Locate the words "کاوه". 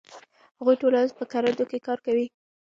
2.05-2.25